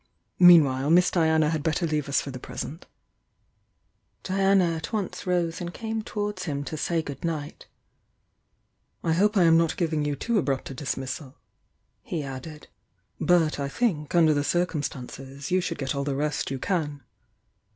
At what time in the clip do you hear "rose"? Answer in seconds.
5.27-5.61